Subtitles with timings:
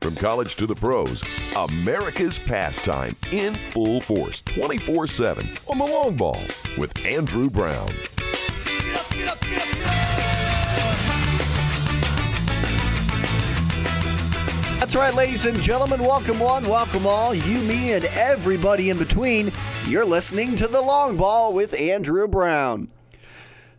[0.00, 1.22] From college to the pros,
[1.54, 6.40] America's pastime in full force 24 7 on the long ball
[6.78, 7.92] with Andrew Brown.
[14.78, 16.00] That's right, ladies and gentlemen.
[16.00, 19.52] Welcome one, welcome all, you, me, and everybody in between.
[19.86, 22.88] You're listening to The Long Ball with Andrew Brown.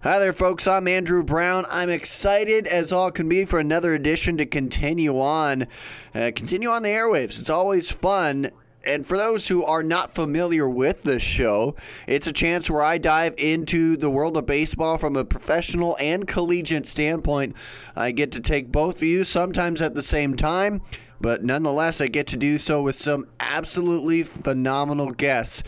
[0.04, 0.68] Hi there, folks.
[0.68, 1.68] I'm Andrew Brown.
[1.70, 5.68] I'm excited as all can be for another edition to continue on,
[6.15, 7.39] uh, continue on the airwaves.
[7.39, 8.50] It's always fun.
[8.83, 11.75] And for those who are not familiar with this show,
[12.07, 16.27] it's a chance where I dive into the world of baseball from a professional and
[16.27, 17.55] collegiate standpoint.
[17.96, 20.82] I get to take both views sometimes at the same time,
[21.19, 25.61] but nonetheless, I get to do so with some absolutely phenomenal guests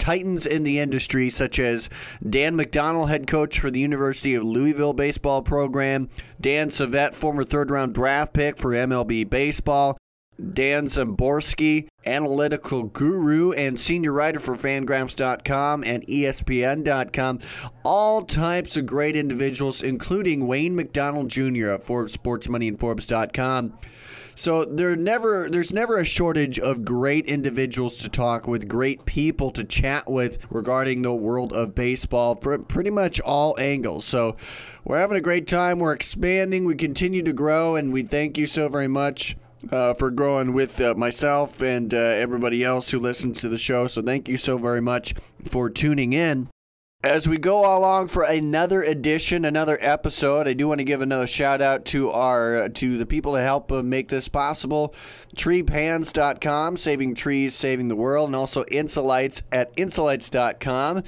[0.00, 1.88] titans in the industry, such as
[2.28, 6.08] Dan McDonnell, head coach for the University of Louisville baseball program,
[6.40, 9.96] Dan Savett, former third round draft pick for MLB baseball.
[10.54, 17.40] Dan Szymborski, analytical guru and senior writer for fangraphs.com and ESPN.com.
[17.84, 21.68] All types of great individuals, including Wayne McDonald Jr.
[21.68, 23.74] of Forbes Sports Money and Forbes.com.
[24.40, 29.50] So there never there's never a shortage of great individuals to talk with, great people
[29.50, 34.06] to chat with regarding the world of baseball from pretty much all angles.
[34.06, 34.36] So
[34.82, 35.78] we're having a great time.
[35.78, 36.64] We're expanding.
[36.64, 39.36] We continue to grow, and we thank you so very much.
[39.70, 43.86] Uh, for growing with uh, myself and uh, everybody else who listens to the show.
[43.86, 45.12] So, thank you so very much
[45.44, 46.48] for tuning in.
[47.02, 51.26] As we go along for another edition, another episode, I do want to give another
[51.26, 54.94] shout out to our to the people that help uh, make this possible.
[55.34, 61.02] Treepans.com, saving trees, saving the world, and also Insulites at Insulites.com.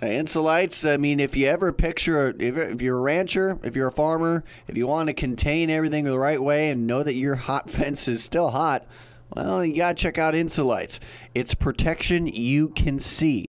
[0.00, 4.44] Insulites, I mean, if you ever picture, if you're a rancher, if you're a farmer,
[4.68, 8.06] if you want to contain everything the right way and know that your hot fence
[8.06, 8.86] is still hot,
[9.34, 11.00] well, you got to check out Insulites.
[11.34, 13.45] It's protection you can see.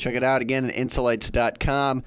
[0.00, 2.04] Check it out again at insulites.com.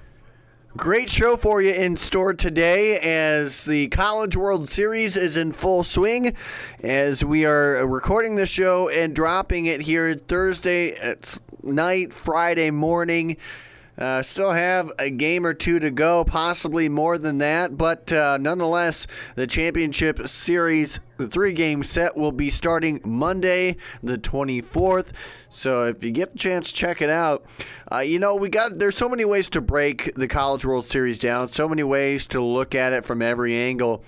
[0.75, 5.83] Great show for you in store today as the College World Series is in full
[5.83, 6.35] swing.
[6.81, 13.37] As we are recording the show and dropping it here Thursday at night, Friday morning.
[13.95, 18.39] Uh, still have a game or two to go, possibly more than that, but uh,
[18.41, 19.05] nonetheless,
[19.35, 25.07] the championship series, the three game set, will be starting Monday, the 24th.
[25.49, 27.45] So if you get the chance, check it out.
[27.91, 31.19] Uh, you know, we got there's so many ways to break the College World Series
[31.19, 34.03] down, so many ways to look at it from every angle.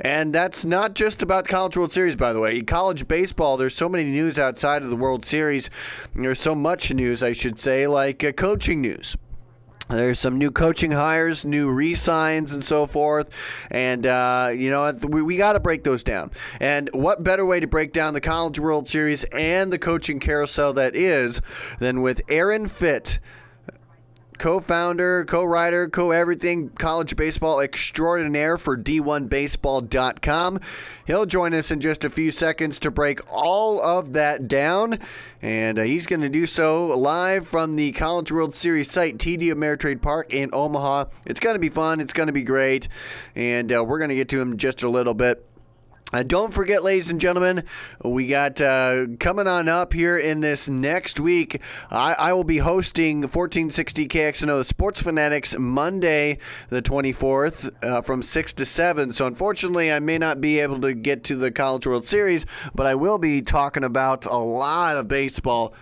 [0.00, 2.60] And that's not just about College World Series, by the way.
[2.62, 5.68] College baseball, there's so many news outside of the World Series.
[6.14, 9.16] There's so much news, I should say, like uh, coaching news.
[9.90, 13.30] There's some new coaching hires, new re-signs, and so forth.
[13.70, 16.30] And uh, you know, we, we got to break those down.
[16.60, 20.72] And what better way to break down the College World Series and the coaching carousel
[20.74, 21.40] that is
[21.80, 23.18] than with Aaron Fitt
[24.40, 30.60] co-founder, co-writer, co-everything, college baseball extraordinaire for D1Baseball.com.
[31.06, 34.96] He'll join us in just a few seconds to break all of that down,
[35.42, 39.52] and uh, he's going to do so live from the College World Series site, TD
[39.52, 41.04] Ameritrade Park in Omaha.
[41.26, 42.00] It's going to be fun.
[42.00, 42.88] It's going to be great,
[43.34, 45.49] and uh, we're going to get to him just a little bit.
[46.12, 47.64] Uh, don't forget, ladies and gentlemen,
[48.04, 51.60] we got uh, coming on up here in this next week.
[51.88, 56.38] I, I will be hosting 1460 KXNO Sports Fanatics Monday,
[56.68, 59.12] the 24th, uh, from 6 to 7.
[59.12, 62.44] So, unfortunately, I may not be able to get to the College World Series,
[62.74, 65.74] but I will be talking about a lot of baseball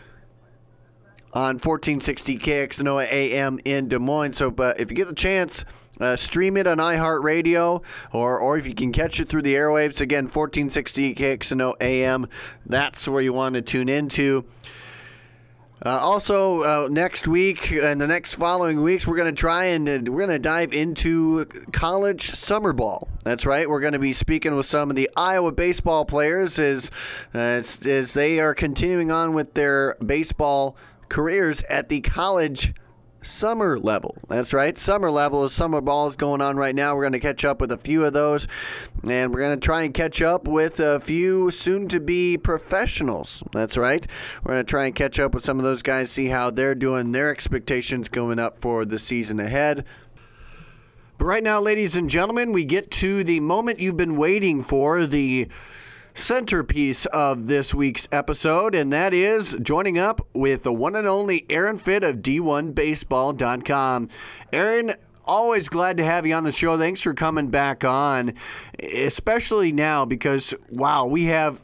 [1.33, 4.35] on 1460 KXNO AM in Des Moines.
[4.35, 5.65] So, but if you get the chance,
[6.01, 7.83] uh, stream it on iHeartRadio,
[8.13, 12.29] or or if you can catch it through the airwaves again, 1460 KXNO AM.
[12.67, 14.45] That's where you want to tune into.
[15.85, 19.89] Uh, also, uh, next week and the next following weeks, we're going to try and
[19.89, 23.09] uh, we're going to dive into college summer ball.
[23.23, 23.69] That's right.
[23.69, 26.91] We're going to be speaking with some of the Iowa baseball players as,
[27.33, 30.77] as, as they are continuing on with their baseball
[31.09, 32.75] careers at the college
[33.23, 34.17] summer level.
[34.29, 36.95] That's right, summer level is summer ball is going on right now.
[36.95, 38.47] We're going to catch up with a few of those,
[39.03, 43.43] and we're going to try and catch up with a few soon to be professionals.
[43.53, 44.07] That's right.
[44.43, 46.75] We're going to try and catch up with some of those guys, see how they're
[46.75, 49.85] doing, their expectations going up for the season ahead.
[51.19, 55.05] But right now, ladies and gentlemen, we get to the moment you've been waiting for
[55.05, 55.49] the
[56.15, 61.47] centerpiece of this week's episode, and that is joining up with the one and only
[61.49, 64.09] Aaron Fitt of D1Baseball.com.
[64.53, 64.95] Aaron,
[65.25, 66.79] always glad to have you on the show.
[66.79, 68.35] Thanks for coming back on,
[68.81, 71.61] especially now because, wow, we have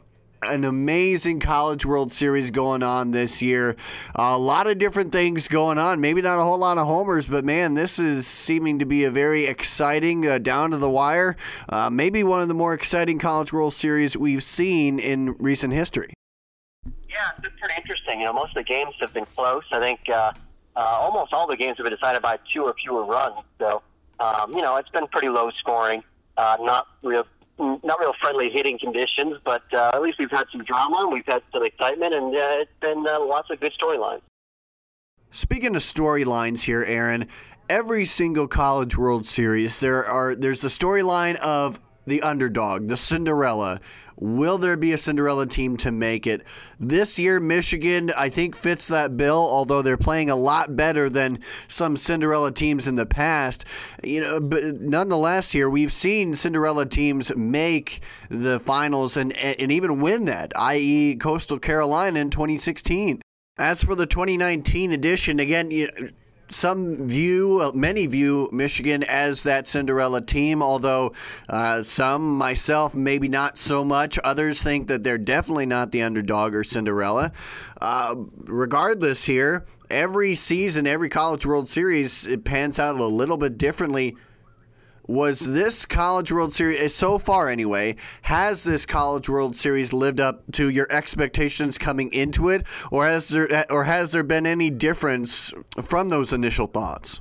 [0.47, 3.77] an amazing College World Series going on this year.
[4.15, 6.01] a lot of different things going on.
[6.01, 9.11] Maybe not a whole lot of homers, but man, this is seeming to be a
[9.11, 11.37] very exciting, uh, down to the wire,
[11.69, 16.13] uh, maybe one of the more exciting College World Series we've seen in recent history.
[16.85, 18.21] Yeah, it's pretty interesting.
[18.21, 19.63] You know, most of the games have been close.
[19.73, 20.33] I think uh,
[20.77, 23.37] uh, almost all the games have been decided by two or fewer runs.
[23.59, 23.83] So,
[24.21, 26.03] um, you know, it's been pretty low scoring.
[26.37, 27.25] Uh, not real
[27.59, 31.43] not real friendly hitting conditions, but uh, at least we've had some drama, we've had
[31.53, 34.21] some excitement, and uh, it's been uh, lots of good storylines.
[35.31, 37.29] Speaking of storylines here, Aaron,
[37.69, 43.81] every single College World Series there are there's the storyline of the underdog, the Cinderella.
[44.17, 46.45] Will there be a Cinderella team to make it?
[46.79, 51.41] This year, Michigan, I think, fits that bill, although they're playing a lot better than
[51.69, 53.65] some Cinderella teams in the past.
[54.03, 60.01] You know, but nonetheless, here we've seen Cinderella teams make the finals and, and even
[60.01, 63.21] win that, i.e., Coastal Carolina in 2016.
[63.57, 65.71] As for the 2019 edition, again,
[66.51, 71.13] some view, many view Michigan as that Cinderella team, although
[71.49, 74.19] uh, some, myself, maybe not so much.
[74.23, 77.33] Others think that they're definitely not the underdog or Cinderella.
[77.81, 78.15] Uh,
[78.45, 84.17] regardless, here, every season, every College World Series, it pans out a little bit differently
[85.07, 87.97] was this College World Series eh, so far anyway?
[88.23, 93.29] Has this College World Series lived up to your expectations coming into it, or has
[93.29, 95.53] there eh, or has there been any difference
[95.83, 97.21] from those initial thoughts?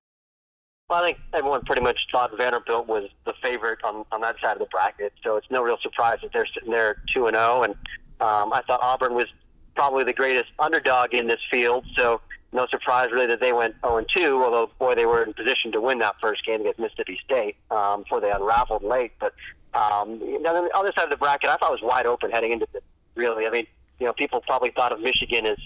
[0.89, 4.53] Well, I think everyone pretty much thought Vanderbilt was the favorite on, on that side
[4.53, 7.59] of the bracket, so it's no real surprise that they're sitting there two and zero.
[7.59, 7.73] Oh, and
[8.19, 9.27] um, I thought Auburn was
[9.75, 12.21] probably the greatest underdog in this field, so
[12.53, 14.43] no surprise really that they went 0 2.
[14.43, 18.03] Although boy, they were in position to win that first game against Mississippi State um,
[18.03, 19.11] before they unraveled late.
[19.19, 19.33] But
[19.73, 22.67] um, on the other side of the bracket, I thought was wide open heading into
[22.71, 22.83] this.
[23.15, 23.67] Really, I mean,
[23.99, 25.57] you know, people probably thought of Michigan as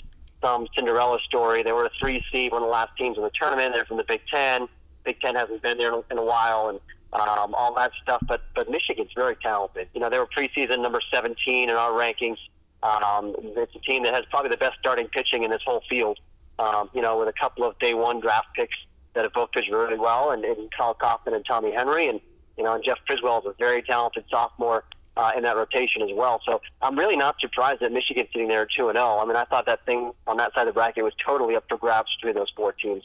[0.41, 1.63] some Cinderella story.
[1.63, 3.73] They were a three seed, one of the last teams in the tournament.
[3.73, 4.67] They're from the Big Ten.
[5.03, 6.79] Big Ten hasn't been there in a while, and
[7.13, 8.21] um, all that stuff.
[8.27, 9.87] But but Michigan's very talented.
[9.93, 12.37] You know, they were preseason number 17 in our rankings.
[12.83, 16.19] Um, it's a team that has probably the best starting pitching in this whole field
[16.59, 18.75] um, you know, with a couple of day one draft picks
[19.13, 22.19] that have both pitched really well, and, and Kyle Kauffmann and Tommy Henry, and
[22.57, 24.83] you know, and Jeff Criswell is a very talented sophomore
[25.17, 26.39] uh, in that rotation as well.
[26.45, 29.17] So I'm really not surprised that Michigan's sitting there two and zero.
[29.17, 29.19] Oh.
[29.19, 31.65] I mean, I thought that thing on that side of the bracket was totally up
[31.67, 33.03] for grabs between those four teams.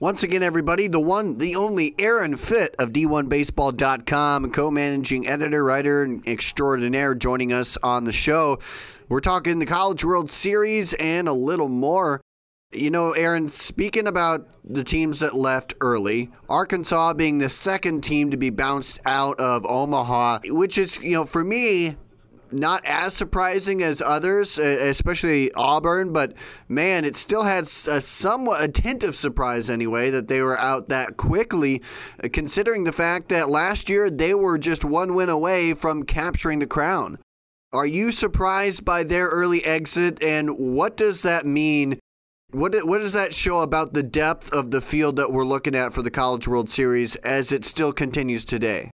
[0.00, 6.02] Once again, everybody, the one, the only Aaron Fitt of D1Baseball.com, co managing editor, writer,
[6.02, 8.58] and extraordinaire, joining us on the show.
[9.08, 12.20] We're talking the College World Series and a little more.
[12.72, 18.30] You know, Aaron, speaking about the teams that left early, Arkansas being the second team
[18.30, 21.96] to be bounced out of Omaha, which is, you know, for me,
[22.50, 26.32] not as surprising as others, especially Auburn, but
[26.68, 30.88] man, it still had a somewhat a tint of surprise anyway that they were out
[30.88, 31.82] that quickly,
[32.22, 36.58] uh, considering the fact that last year they were just one win away from capturing
[36.58, 37.18] the crown.
[37.72, 41.98] Are you surprised by their early exit, and what does that mean
[42.52, 45.94] what what does that show about the depth of the field that we're looking at
[45.94, 48.90] for the College World Series as it still continues today?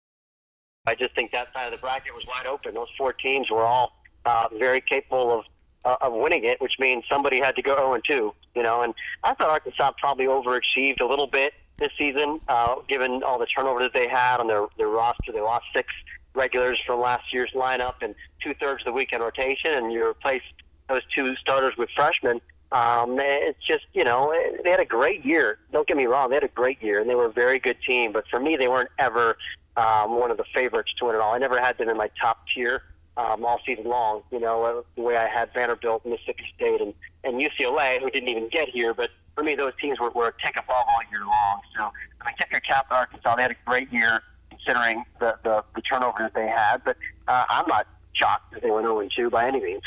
[0.86, 2.76] I just think that side of the bracket was wide open.
[2.76, 5.46] Those four teams were all uh, very capable of
[5.86, 8.34] uh, of winning it, which means somebody had to go 0 and 2.
[8.56, 13.22] You know, and I thought Arkansas probably overachieved a little bit this season, uh, given
[13.24, 15.32] all the turnover that they had on their their roster.
[15.32, 15.92] They lost six
[16.36, 20.46] regulars from last year's lineup and two thirds of the weekend rotation, and you replaced
[20.88, 22.40] those two starters with freshmen.
[22.72, 24.34] Um, it's just, you know,
[24.64, 25.58] they had a great year.
[25.72, 27.78] Don't get me wrong, they had a great year, and they were a very good
[27.88, 28.12] team.
[28.12, 29.38] But for me, they weren't ever
[29.78, 31.34] um, one of the favorites to win it all.
[31.34, 32.84] I never had them in my top tier
[33.16, 34.24] um, all season long.
[34.32, 36.94] You know, uh, the way I had Vanderbilt, Mississippi State, and
[37.24, 38.94] and UCLA, who didn't even get here.
[38.94, 41.62] But for me, those teams were, were a tick above all year long.
[41.76, 43.36] So I mean, tip your cap to Arkansas.
[43.36, 46.84] They had a great year considering the the, the turnover that they had.
[46.84, 46.98] But
[47.28, 49.84] uh, I'm not shocked that they went 0 2 by any means.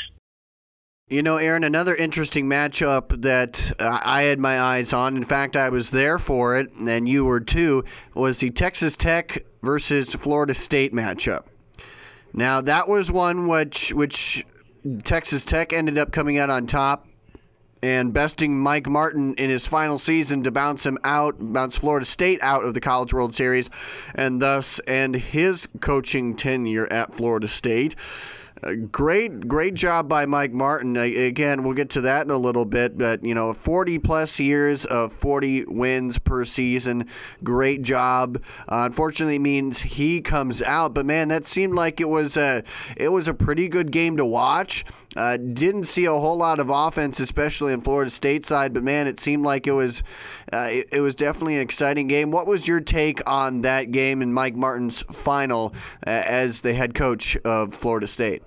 [1.11, 5.57] You know, Aaron, another interesting matchup that uh, I had my eyes on, in fact,
[5.57, 10.53] I was there for it, and you were too, was the Texas Tech versus Florida
[10.53, 11.43] State matchup.
[12.31, 14.45] Now, that was one which, which
[15.03, 17.05] Texas Tech ended up coming out on top
[17.83, 22.39] and besting Mike Martin in his final season to bounce him out, bounce Florida State
[22.41, 23.69] out of the College World Series,
[24.15, 27.97] and thus end his coaching tenure at Florida State.
[28.91, 30.95] Great, great job by Mike Martin.
[30.95, 34.85] Again, we'll get to that in a little bit, but you know, 40 plus years
[34.85, 37.07] of 40 wins per season.
[37.43, 38.39] Great job.
[38.69, 42.63] Uh, unfortunately, means he comes out, but man, that seemed like it was a
[42.95, 44.85] it was a pretty good game to watch.
[45.15, 49.07] Uh, didn't see a whole lot of offense, especially in Florida State side, but man,
[49.07, 50.03] it seemed like it was
[50.53, 52.29] uh, it, it, was definitely an exciting game.
[52.29, 55.73] What was your take on that game and Mike Martin's final
[56.05, 58.43] uh, as the head coach of Florida State?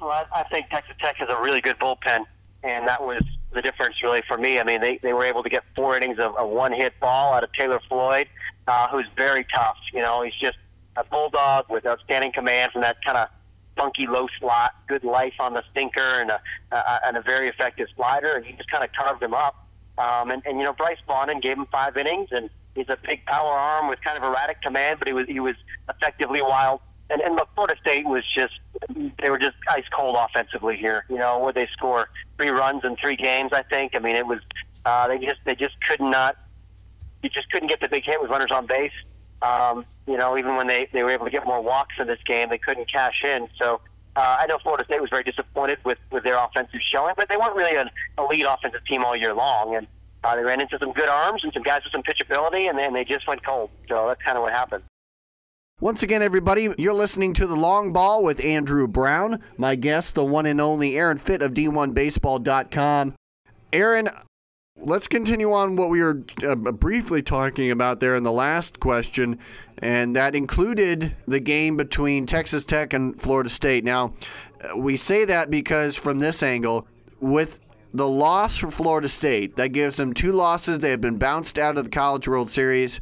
[0.00, 2.24] Well, I, think Texas Tech has a really good bullpen,
[2.62, 4.58] and that was the difference really for me.
[4.58, 7.34] I mean, they, they were able to get four innings of a one hit ball
[7.34, 8.28] out of Taylor Floyd,
[8.66, 9.76] uh, who's very tough.
[9.92, 10.56] You know, he's just
[10.96, 13.28] a bulldog with outstanding command from that kind of
[13.76, 16.40] funky low slot, good life on the sinker, and a,
[16.72, 19.66] a, and a very effective slider, and he just kind of carved him up.
[19.98, 23.24] Um, and, and you know, Bryce Bonnin gave him five innings, and he's a big
[23.26, 25.56] power arm with kind of erratic command, but he was he was
[25.88, 26.80] effectively wild
[27.10, 28.54] and, and look, Florida State was just
[29.20, 31.04] they were just ice cold offensively here.
[31.08, 33.94] You know, where they score three runs in three games, I think.
[33.94, 34.40] I mean, it was
[34.84, 36.36] uh, they just they just could not
[37.22, 38.92] you just couldn't get the big hit with runners on base.
[39.42, 42.20] Um, you know, even when they they were able to get more walks in this
[42.26, 43.48] game, they couldn't cash in.
[43.58, 43.80] So.
[44.16, 47.36] Uh, I know Florida State was very disappointed with, with their offensive showing, but they
[47.36, 47.88] weren't really an
[48.18, 49.76] elite offensive team all year long.
[49.76, 49.86] And
[50.24, 52.92] uh, they ran into some good arms and some guys with some pitchability, and then
[52.92, 53.70] they just went cold.
[53.88, 54.82] So that's kind of what happened.
[55.80, 59.40] Once again, everybody, you're listening to The Long Ball with Andrew Brown.
[59.56, 63.14] My guest, the one and only Aaron Fitt of D1Baseball.com.
[63.72, 64.10] Aaron,
[64.76, 69.38] let's continue on what we were uh, briefly talking about there in the last question,
[69.78, 73.82] and that included the game between Texas Tech and Florida State.
[73.82, 74.12] Now,
[74.76, 76.86] we say that because from this angle,
[77.20, 77.58] with
[77.94, 80.80] the loss for Florida State, that gives them two losses.
[80.80, 83.00] They have been bounced out of the College World Series.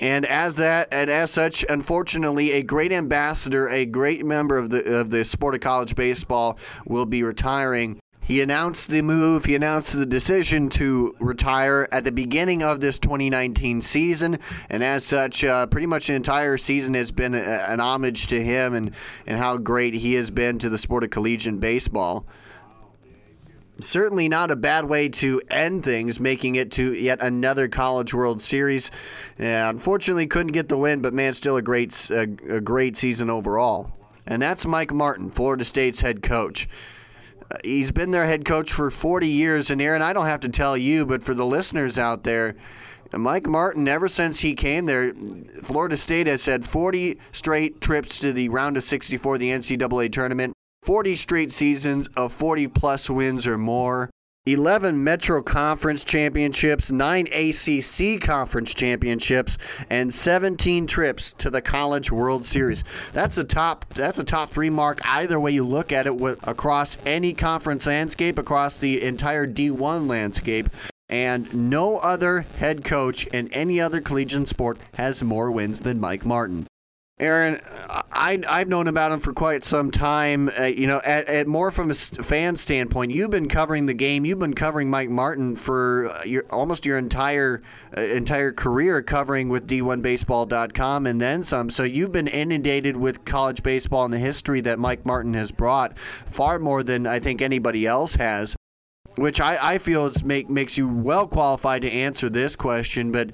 [0.00, 5.00] And as that, and as such, unfortunately, a great ambassador, a great member of the
[5.00, 8.00] of the sport of college baseball, will be retiring.
[8.20, 9.46] He announced the move.
[9.46, 14.38] He announced the decision to retire at the beginning of this 2019 season,
[14.68, 18.44] and as such, uh, pretty much the entire season has been a, an homage to
[18.44, 18.94] him and
[19.26, 22.26] and how great he has been to the sport of collegiate baseball
[23.80, 28.40] certainly not a bad way to end things, making it to yet another College World
[28.40, 28.90] Series.
[29.38, 33.30] Yeah, unfortunately, couldn't get the win, but man, still a great a, a great season
[33.30, 33.92] overall.
[34.26, 36.68] And that's Mike Martin, Florida State's head coach.
[37.50, 40.48] Uh, he's been their head coach for 40 years, and Aaron, I don't have to
[40.48, 42.54] tell you, but for the listeners out there.
[43.16, 45.14] Mike Martin, ever since he came there,
[45.62, 50.57] Florida State has had 40 straight trips to the round of 64, the NCAA tournament.
[50.88, 54.08] 40 straight seasons of 40 plus wins or more,
[54.46, 59.58] 11 Metro Conference championships, 9 ACC Conference championships,
[59.90, 62.84] and 17 trips to the College World Series.
[63.12, 66.38] That's a top that's a top 3 mark either way you look at it with,
[66.48, 70.70] across any conference landscape, across the entire D1 landscape.
[71.10, 76.24] And no other head coach in any other collegiate sport has more wins than Mike
[76.24, 76.66] Martin.
[77.20, 77.60] Aaron,
[78.12, 80.50] I, I've known about him for quite some time.
[80.56, 84.24] Uh, you know, at, at, more from a fan standpoint, you've been covering the game.
[84.24, 87.60] You've been covering Mike Martin for uh, your almost your entire
[87.96, 91.70] uh, entire career, covering with D1Baseball.com and then some.
[91.70, 95.98] So you've been inundated with college baseball and the history that Mike Martin has brought,
[95.98, 98.54] far more than I think anybody else has.
[99.16, 103.10] Which I, I feel is make makes you well qualified to answer this question.
[103.10, 103.32] But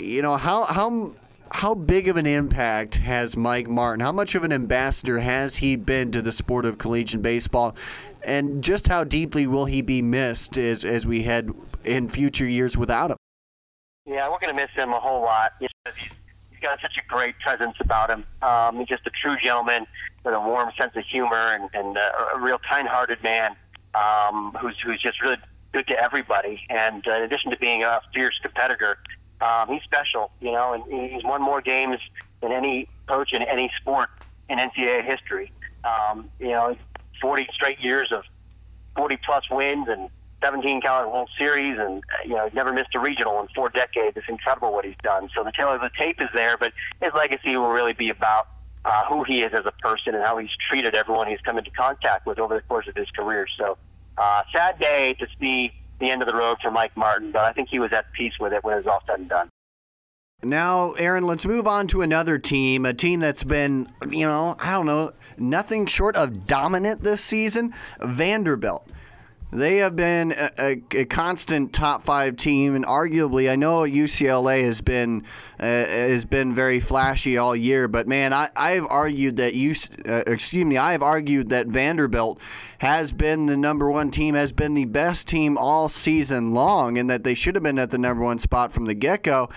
[0.00, 1.14] you know how how
[1.52, 4.00] how big of an impact has Mike Martin?
[4.00, 7.74] How much of an ambassador has he been to the sport of collegiate baseball?
[8.24, 11.52] And just how deeply will he be missed as, as we head
[11.84, 13.16] in future years without him?
[14.06, 15.52] Yeah, we're going to miss him a whole lot.
[15.58, 15.68] He's,
[16.60, 18.22] got such a great presence about him.
[18.42, 19.86] Um, he's just a true gentleman
[20.26, 23.56] with a warm sense of humor and, and a real kind-hearted man
[23.94, 25.38] um, who's, who's just really
[25.72, 26.60] good to everybody.
[26.68, 28.98] And uh, in addition to being a fierce competitor,
[29.40, 31.98] um, he's special, you know, and he's won more games
[32.40, 34.08] than any coach in any sport
[34.48, 35.52] in NCAA history.
[35.84, 36.76] Um, you know,
[37.20, 38.22] 40 straight years of
[38.96, 40.10] 40 plus wins and
[40.42, 44.16] 17 College World Series, and you know, he's never missed a regional in four decades.
[44.16, 45.28] It's incredible what he's done.
[45.34, 48.48] So the tale of the tape is there, but his legacy will really be about
[48.84, 51.70] uh, who he is as a person and how he's treated everyone he's come into
[51.70, 53.46] contact with over the course of his career.
[53.58, 53.76] So,
[54.16, 57.52] uh, sad day to see the end of the road for Mike Martin, but I
[57.52, 59.48] think he was at peace with it when it was all said and done.
[60.42, 64.72] Now, Aaron, let's move on to another team, a team that's been, you know, I
[64.72, 68.88] don't know, nothing short of dominant this season Vanderbilt.
[69.52, 74.62] They have been a, a, a, constant top five team, and arguably, I know UCLA
[74.62, 75.24] has been
[75.58, 77.88] uh, has been very flashy all year.
[77.88, 79.74] But man, I I've argued that you,
[80.08, 82.40] uh, excuse me, I have argued that Vanderbilt
[82.78, 87.10] has been the number one team, has been the best team all season long, and
[87.10, 89.50] that they should have been at the number one spot from the get go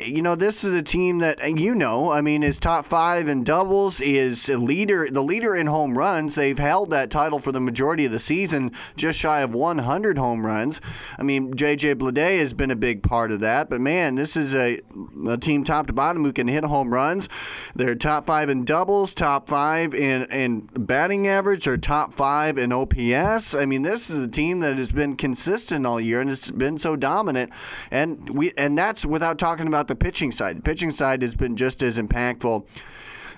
[0.00, 2.10] you know, this is a team that you know.
[2.10, 6.34] I mean, is top five in doubles, is leader, the leader in home runs.
[6.34, 10.46] They've held that title for the majority of the season, just shy of 100 home
[10.46, 10.80] runs.
[11.18, 13.68] I mean, JJ Bleday has been a big part of that.
[13.68, 14.80] But man, this is a,
[15.28, 17.28] a team top to bottom who can hit home runs.
[17.74, 22.72] They're top five in doubles, top five in in batting average, or top five in
[22.72, 23.54] OPS.
[23.54, 26.78] I mean, this is a team that has been consistent all year and has been
[26.78, 27.52] so dominant.
[27.90, 30.58] And we and that's without talking about about the pitching side.
[30.58, 32.64] The pitching side has been just as impactful.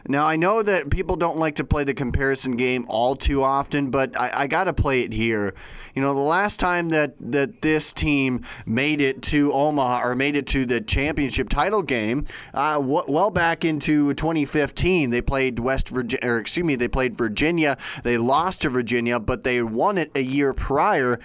[0.06, 3.90] Now, I know that people don't like to play the comparison game all too often,
[3.90, 5.54] but I, I got to play it here.
[5.94, 10.36] You know, the last time that, that this team made it to Omaha or made
[10.36, 15.88] it to the championship title game, uh, w- well back into 2015, they played West
[15.88, 17.78] Virginia, or excuse me, they played Virginia.
[18.02, 21.18] They lost to Virginia, but they won it a year prior,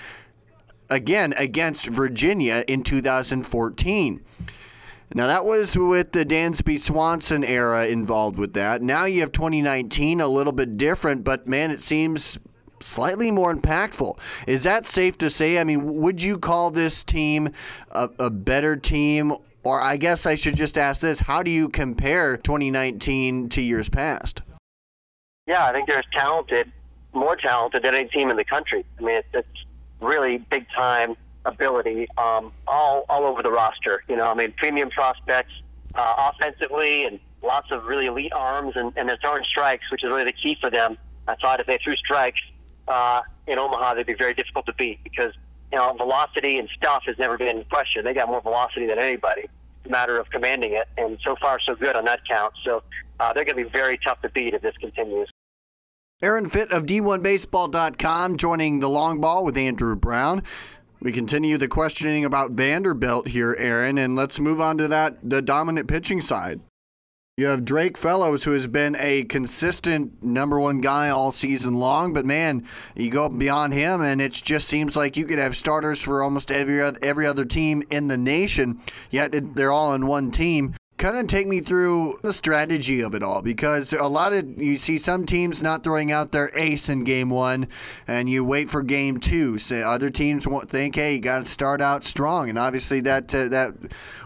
[0.89, 4.21] again against Virginia in 2014.
[5.15, 8.83] Now, that was with the Dansby Swanson era involved with that.
[8.83, 12.37] Now you have 2019, a little bit different, but man, it seems
[12.79, 14.19] slightly more impactful.
[14.45, 15.57] Is that safe to say?
[15.57, 17.49] I mean, would you call this team
[17.91, 19.33] a, a better team?
[19.63, 23.89] Or I guess I should just ask this how do you compare 2019 to years
[23.89, 24.41] past?
[25.47, 26.71] Yeah, I think they're talented,
[27.13, 28.85] more talented than any team in the country.
[28.99, 29.65] I mean, it's, it's
[30.01, 31.17] really big time
[31.49, 34.03] ability um, all all over the roster.
[34.07, 35.51] You know, I mean, premium prospects
[35.95, 40.09] uh, offensively and lots of really elite arms, and, and they're throwing strikes, which is
[40.09, 40.97] really the key for them.
[41.27, 42.41] I thought if they threw strikes
[42.87, 45.33] uh, in Omaha, they'd be very difficult to beat because
[45.71, 48.03] you know velocity and stuff has never been in question.
[48.03, 49.43] They got more velocity than anybody.
[49.43, 52.53] It's a matter of commanding it, and so far so good on that count.
[52.63, 52.83] So
[53.19, 55.29] uh, they're going to be very tough to beat if this continues.
[56.21, 60.43] Aaron Fitt of D1Baseball.com joining the long ball with Andrew Brown.
[61.01, 65.41] We continue the questioning about Vanderbilt here, Aaron, and let's move on to that the
[65.41, 66.59] dominant pitching side.
[67.37, 72.11] You have Drake Fellows, who has been a consistent number one guy all season long,
[72.11, 72.65] but man,
[72.97, 76.51] you go beyond him, and it just seems like you could have starters for almost
[76.51, 78.81] every other, every other team in the nation.
[79.09, 83.23] Yet they're all on one team kind of take me through the strategy of it
[83.23, 87.05] all because a lot of you see some teams not throwing out their ace in
[87.05, 87.65] game one
[88.05, 91.81] and you wait for game two so other teams think hey you got to start
[91.81, 93.73] out strong and obviously that uh, that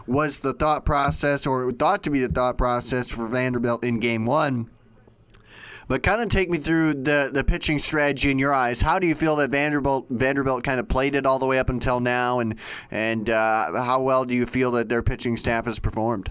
[0.08, 4.26] was the thought process or thought to be the thought process for Vanderbilt in game
[4.26, 4.68] one
[5.86, 8.80] but kind of take me through the, the pitching strategy in your eyes.
[8.80, 11.68] How do you feel that Vanderbilt Vanderbilt kind of played it all the way up
[11.68, 12.54] until now, and
[12.90, 16.30] and uh, how well do you feel that their pitching staff has performed?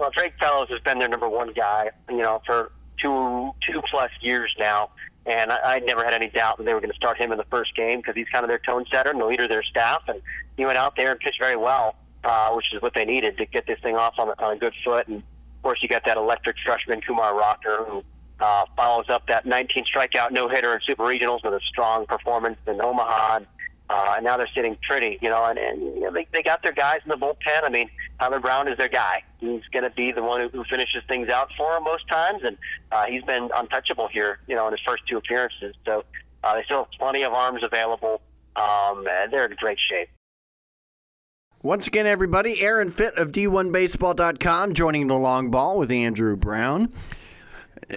[0.00, 4.10] Well, Drake Fellows has been their number one guy, you know, for two two plus
[4.22, 4.88] years now,
[5.26, 7.36] and I, I never had any doubt that they were going to start him in
[7.36, 9.62] the first game because he's kind of their tone setter and the leader of their
[9.62, 10.22] staff, and
[10.56, 13.44] he went out there and pitched very well, uh, which is what they needed to
[13.44, 15.06] get this thing off on on a good foot.
[15.06, 18.02] And of course, you got that electric freshman Kumar Rocker who
[18.40, 22.56] uh, follows up that 19 strikeout no hitter in Super Regionals with a strong performance
[22.66, 23.36] in Omaha.
[23.36, 23.46] And,
[23.90, 26.62] uh, and now they're sitting pretty, you know, and, and you know, they, they got
[26.62, 27.64] their guys in the bullpen.
[27.64, 29.24] I mean, Tyler Brown is their guy.
[29.38, 32.42] He's going to be the one who, who finishes things out for them most times,
[32.44, 32.56] and
[32.92, 35.74] uh, he's been untouchable here, you know, in his first two appearances.
[35.84, 36.04] So
[36.44, 38.20] uh, they still have plenty of arms available.
[38.56, 40.08] Um, and they're in great shape.
[41.62, 46.92] Once again, everybody, Aaron Fitt of D1Baseball.com joining the long ball with Andrew Brown.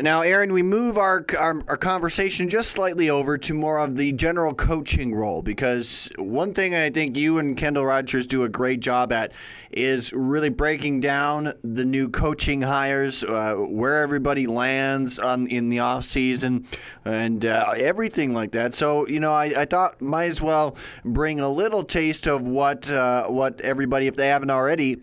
[0.01, 4.11] Now, Aaron, we move our, our, our conversation just slightly over to more of the
[4.13, 8.79] general coaching role because one thing I think you and Kendall Rogers do a great
[8.79, 9.33] job at
[9.71, 15.79] is really breaking down the new coaching hires, uh, where everybody lands on in the
[15.79, 16.67] off season,
[17.05, 18.73] and uh, everything like that.
[18.73, 22.89] So, you know, I, I thought might as well bring a little taste of what
[22.89, 25.01] uh, what everybody, if they haven't already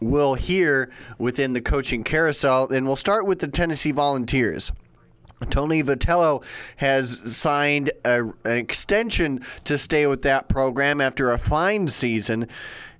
[0.00, 2.68] will hear within the coaching carousel.
[2.68, 4.72] And we'll start with the Tennessee Volunteers.
[5.50, 6.42] Tony Vitello
[6.76, 12.48] has signed a, an extension to stay with that program after a fine season.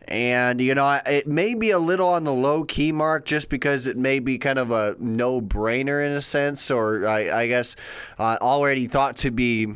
[0.08, 3.86] And, you know, it may be a little on the low key mark just because
[3.86, 7.74] it may be kind of a no brainer in a sense, or I, I guess
[8.18, 9.66] uh, already thought to be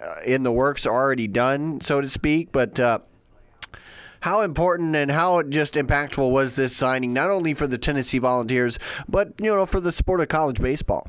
[0.00, 2.50] uh, in the works, already done, so to speak.
[2.50, 3.00] But, uh,
[4.26, 8.76] how important and how just impactful was this signing, not only for the Tennessee Volunteers,
[9.08, 11.06] but you know for the sport of college baseball?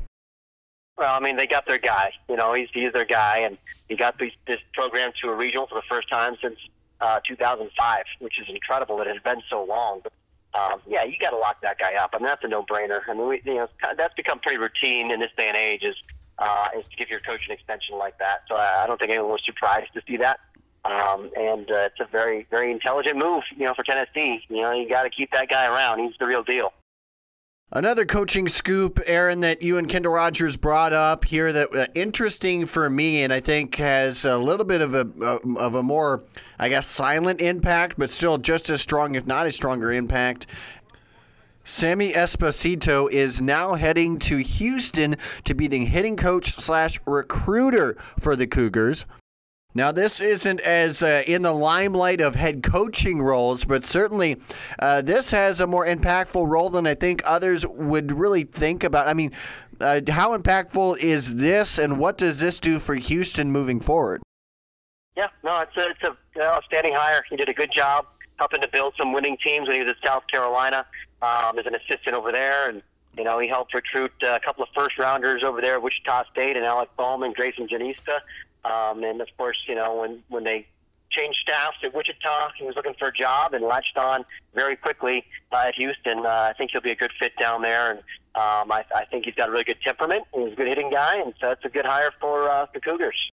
[0.96, 2.12] Well, I mean, they got their guy.
[2.28, 5.66] You know, he's he's their guy, and he got this, this program to a regional
[5.66, 6.60] for the first time since
[7.00, 10.00] uh, 2005, which is incredible it has been so long.
[10.04, 10.12] But
[10.54, 12.10] um, yeah, you got to lock that guy up.
[12.14, 13.00] I mean, that's a no-brainer.
[13.08, 15.82] I mean, we, you know, that's become pretty routine in this day and age.
[15.82, 15.96] Is
[16.38, 18.42] uh, is to give your coach an extension like that.
[18.46, 20.38] So I, I don't think anyone was surprised to see that.
[20.84, 24.42] Um, and uh, it's a very, very intelligent move, you know, for Tennessee.
[24.48, 25.98] You know, you got to keep that guy around.
[25.98, 26.72] He's the real deal.
[27.70, 32.64] Another coaching scoop, Aaron, that you and Kendall Rogers brought up here that uh, interesting
[32.64, 36.22] for me, and I think has a little bit of a uh, of a more,
[36.58, 40.46] I guess, silent impact, but still just as strong, if not a stronger impact.
[41.62, 48.34] Sammy Esposito is now heading to Houston to be the hitting coach slash recruiter for
[48.34, 49.04] the Cougars.
[49.74, 54.40] Now, this isn't as uh, in the limelight of head coaching roles, but certainly
[54.78, 59.08] uh, this has a more impactful role than I think others would really think about.
[59.08, 59.32] I mean,
[59.80, 64.22] uh, how impactful is this, and what does this do for Houston moving forward?
[65.16, 67.22] Yeah, no, it's a, it's a outstanding hire.
[67.28, 68.06] He did a good job
[68.38, 70.86] helping to build some winning teams when he was at South Carolina
[71.22, 72.82] um, as an assistant over there, and
[73.16, 76.64] you know he helped recruit a couple of first rounders over there Wichita State and
[76.64, 78.20] Alec Bowman, Greyson Jenista.
[78.64, 80.66] Um, and of course, you know, when, when they
[81.10, 85.24] changed staffs at Wichita, he was looking for a job and latched on very quickly
[85.52, 86.24] uh, at Houston.
[86.24, 87.90] Uh, I think he'll be a good fit down there.
[87.90, 87.98] And
[88.34, 90.24] um, I, I think he's got a really good temperament.
[90.34, 91.20] He's a good hitting guy.
[91.20, 93.30] And so it's a good hire for uh, the Cougars.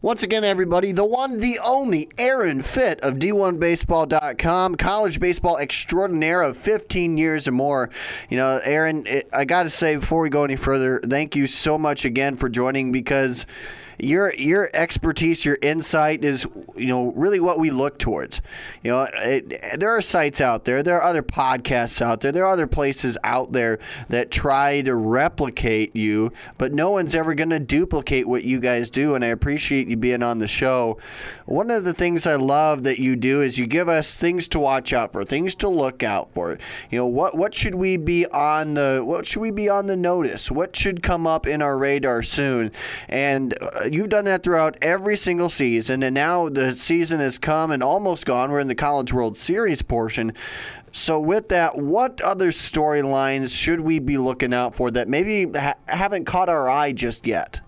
[0.00, 6.56] Once again, everybody, the one, the only Aaron Fitt of D1Baseball.com, college baseball extraordinaire of
[6.56, 7.90] 15 years or more.
[8.30, 11.76] You know, Aaron, I got to say, before we go any further, thank you so
[11.76, 13.44] much again for joining because
[13.98, 18.40] your your expertise, your insight is you know really what we look towards.
[18.82, 22.44] You know, it, there are sites out there, there are other podcasts out there, there
[22.44, 27.50] are other places out there that try to replicate you, but no one's ever going
[27.50, 29.14] to duplicate what you guys do.
[29.14, 30.98] And I appreciate you being on the show.
[31.46, 34.60] One of the things I love that you do is you give us things to
[34.60, 36.58] watch out for, things to look out for.
[36.90, 39.96] You know, what what should we be on the what should we be on the
[39.96, 40.50] notice?
[40.50, 42.70] What should come up in our radar soon?
[43.08, 47.70] And uh, you've done that throughout every single season, and now the season has come
[47.70, 48.50] and almost gone.
[48.50, 50.32] We're in the College World Series portion.
[50.92, 55.74] So, with that, what other storylines should we be looking out for that maybe ha-
[55.86, 57.60] haven't caught our eye just yet?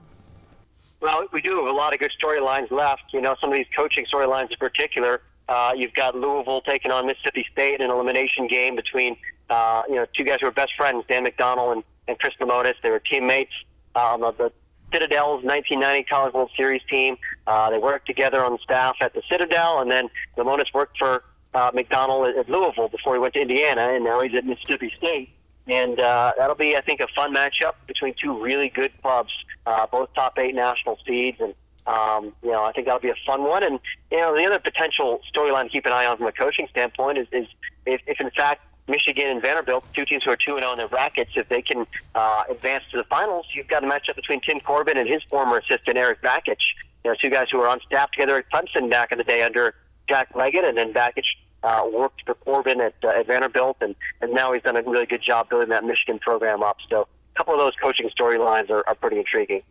[1.00, 3.02] Well, we do have a lot of good storylines left.
[3.12, 5.22] You know, some of these coaching storylines in particular.
[5.48, 9.16] Uh, you've got Louisville taking on Mississippi State in an elimination game between,
[9.48, 12.74] uh, you know, two guys who are best friends, Dan McDonnell and, and Chris Lemonis.
[12.83, 13.52] They were teammates
[13.96, 14.52] um, of the
[14.92, 17.16] Citadel's 1990 College World Series team.
[17.46, 21.24] Uh, they worked together on staff at the Citadel, and then Lemonis worked for
[21.55, 25.31] uh, McDonnell at Louisville before he went to Indiana, and now he's at Mississippi State.
[25.66, 29.33] And uh, that'll be, I think, a fun matchup between two really good clubs,
[29.66, 31.38] uh, both top eight national seeds.
[31.40, 31.55] And,
[31.87, 33.62] um, you know, I think that'll be a fun one.
[33.62, 33.79] And,
[34.11, 37.18] you know, the other potential storyline to keep an eye on from a coaching standpoint
[37.18, 37.46] is, is
[37.87, 40.88] if, if in fact, Michigan and Vanderbilt, two teams who are 2 0 in their
[40.88, 44.61] brackets, if they can uh, advance to the finals, you've got a matchup between Tim
[44.61, 46.57] Corbin and his former assistant, Eric Bakich.
[47.05, 49.42] You know, two guys who were on staff together at Clemson back in the day
[49.42, 49.74] under
[50.09, 51.24] Jack Leggett, and then Bakich
[51.62, 55.07] uh, worked for Corbin at, uh, at Vanderbilt, and, and now he's done a really
[55.07, 56.79] good job building that Michigan program up.
[56.88, 59.62] So a couple of those coaching storylines are, are pretty intriguing.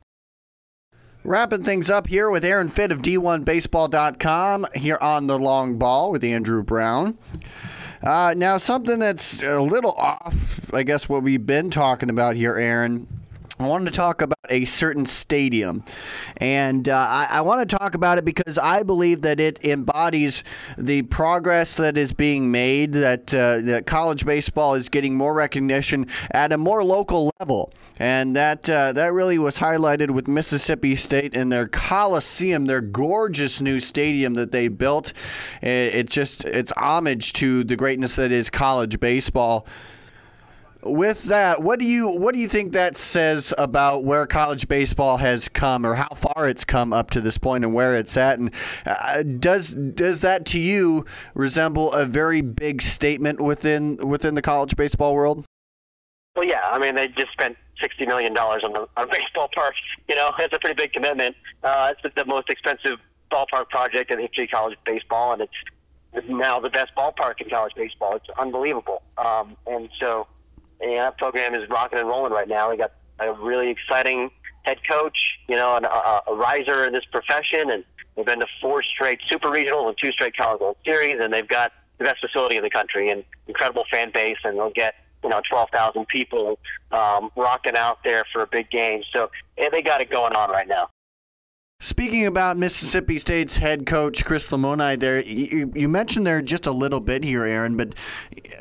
[1.24, 6.24] Wrapping things up here with Aaron Fitt of D1Baseball.com here on the long ball with
[6.24, 7.18] Andrew Brown.
[8.02, 12.56] Uh, now, something that's a little off, I guess, what we've been talking about here,
[12.56, 13.19] Aaron.
[13.62, 15.84] I wanted to talk about a certain stadium.
[16.38, 20.46] And uh, I, I want to talk about it because I believe that it embodies
[20.78, 26.08] the progress that is being made, that, uh, that college baseball is getting more recognition
[26.32, 27.74] at a more local level.
[27.98, 33.60] And that, uh, that really was highlighted with Mississippi State and their Coliseum, their gorgeous
[33.60, 35.12] new stadium that they built.
[35.62, 39.68] It, it just, it's homage to the greatness that is college baseball
[40.84, 45.18] with that, what do you what do you think that says about where college baseball
[45.18, 48.40] has come, or how far it's come up to this point, and where it's at?
[48.40, 48.52] And
[48.86, 54.76] uh, does does that to you resemble a very big statement within within the college
[54.76, 55.46] baseball world?
[56.36, 56.62] Well, yeah.
[56.72, 59.76] I mean, they just spent sixty million dollars on, on a baseball park.
[60.08, 61.36] You know, it's a pretty big commitment.
[61.64, 63.00] Uh, it's the most expensive
[63.32, 67.50] ballpark project in the history of college baseball, and it's now the best ballpark in
[67.50, 68.16] college baseball.
[68.16, 69.04] It's unbelievable.
[69.18, 70.28] Um, and so
[70.82, 72.70] and that program is rocking and rolling right now.
[72.70, 74.32] We got a really exciting
[74.64, 77.84] head coach, you know, and a, a riser in this profession, and
[78.16, 81.48] they've been to four straight super regionals and two straight college world series, and they've
[81.48, 85.30] got the best facility in the country and incredible fan base, and they'll get you
[85.30, 86.60] know, 12,000 people
[86.92, 89.04] um, rocking out there for a big game.
[89.12, 90.90] So yeah, they got it going on right now.
[91.82, 96.74] Speaking about Mississippi State's head coach Chris Lemonis, there you, you, mentioned there just a
[96.74, 97.78] little bit here, Aaron.
[97.78, 97.96] But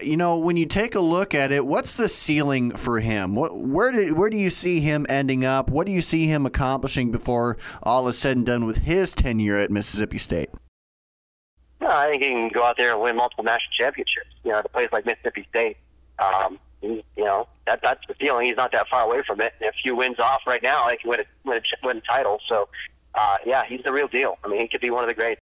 [0.01, 3.35] you know, when you take a look at it, what's the ceiling for him?
[3.35, 5.69] What, where do where do you see him ending up?
[5.69, 9.57] What do you see him accomplishing before all is said and done with his tenure
[9.57, 10.51] at Mississippi State?
[11.81, 14.31] No, I think he can go out there and win multiple national championships.
[14.45, 15.77] You know, at a place like Mississippi State,
[16.21, 18.47] um, you know that that's the feeling.
[18.47, 19.55] He's not that far away from it.
[19.61, 22.01] And a few wins off right now, he can win a, win a, win a
[22.03, 22.41] title.
[22.49, 22.69] So
[23.19, 24.39] uh, yeah, he's the real deal.
[24.45, 25.41] I mean, he could be one of the greats.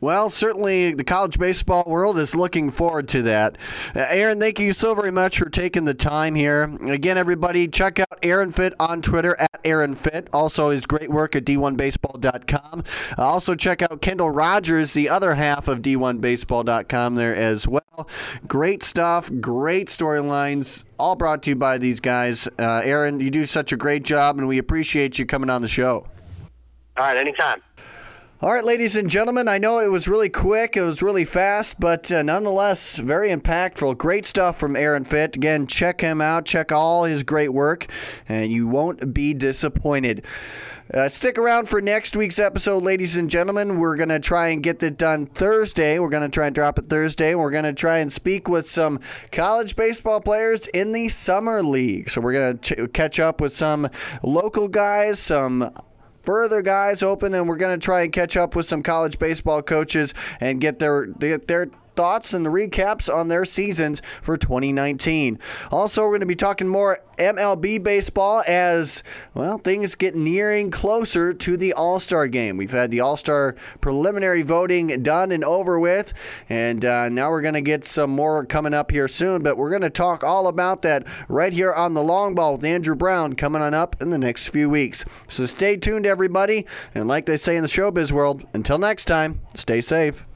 [0.00, 3.58] Well, certainly the college baseball world is looking forward to that.
[3.96, 6.72] Uh, Aaron, thank you so very much for taking the time here.
[6.86, 10.28] Again, everybody, check out Aaron Fitt on Twitter at Aaron Fitt.
[10.32, 12.84] Also, his great work at D1Baseball.com.
[13.18, 18.08] Uh, also, check out Kendall Rogers, the other half of D1Baseball.com, there as well.
[18.46, 22.46] Great stuff, great storylines, all brought to you by these guys.
[22.56, 25.66] Uh, Aaron, you do such a great job, and we appreciate you coming on the
[25.66, 26.06] show.
[26.98, 27.62] All right, anytime.
[28.40, 31.78] All right, ladies and gentlemen, I know it was really quick, it was really fast,
[31.78, 33.98] but uh, nonetheless, very impactful.
[33.98, 35.36] Great stuff from Aaron Fitt.
[35.36, 37.86] Again, check him out, check all his great work,
[38.28, 40.24] and you won't be disappointed.
[40.92, 43.78] Uh, stick around for next week's episode, ladies and gentlemen.
[43.78, 45.98] We're going to try and get it done Thursday.
[45.98, 47.34] We're going to try and drop it Thursday.
[47.34, 48.98] We're going to try and speak with some
[49.30, 52.08] college baseball players in the Summer League.
[52.08, 53.88] So we're going to catch up with some
[54.22, 55.72] local guys, some
[56.22, 59.62] further guys open, and we're going to try and catch up with some college baseball
[59.62, 65.36] coaches and get their get their thoughts and the recaps on their seasons for 2019.
[65.72, 69.02] Also, we're going to be talking more MLB baseball as,
[69.34, 72.56] well, things get nearing closer to the All Star game.
[72.56, 76.14] We've had the All Star preliminary voting done and over with,
[76.48, 79.70] and uh, now we're going to get some more coming up here soon, but we're
[79.70, 83.32] going to talk all about that right here on the long ball with Andrew Brown
[83.32, 85.04] coming on up in the next few weeks.
[85.26, 89.40] So stay tuned, everybody, and like they say in the showbiz world, until next time,
[89.56, 90.27] stay safe.